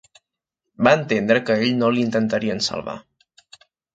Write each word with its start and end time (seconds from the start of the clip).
Va 0.87 0.93
entendre 0.99 1.43
que 1.49 1.57
a 1.57 1.67
ell 1.67 1.77
no 1.83 1.91
l'intentarien 1.97 2.65
salvar. 2.69 2.99